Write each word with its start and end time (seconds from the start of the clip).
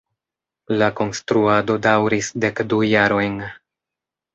La 0.83 0.87
konstruado 1.01 1.77
daŭris 1.85 2.33
dek 2.47 2.67
du 2.73 2.85
jarojn. 2.97 3.41